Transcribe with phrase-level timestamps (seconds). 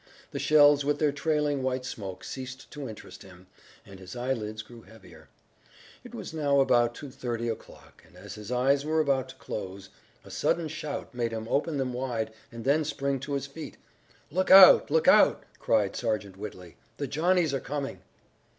[0.31, 3.45] The shells with their trailing white smoke ceased to interest him,
[3.85, 5.29] and his eyelids grew heavier.
[6.03, 9.89] It was now about 2:30 o'clock and as his eyes were about to close
[10.25, 13.77] a sudden shout made him open them wide and then spring to his feet.
[14.31, 14.89] "Look out!
[14.89, 17.99] Look out!" cried Sergeant Whitley, "The Johnnies are coming!"